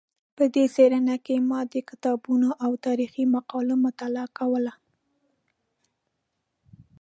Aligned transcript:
په 0.35 0.43
دې 0.53 0.65
څېړنه 0.75 1.15
کې 1.25 1.35
ما 1.49 1.59
د 1.73 1.75
کتابونو 1.89 2.49
او 2.63 2.71
تاریخي 2.85 3.23
مقالو 3.35 3.75
مطالعه 3.85 4.27
کوله. 4.37 4.73